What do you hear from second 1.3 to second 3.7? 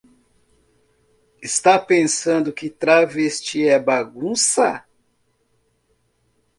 Está pensando que travesti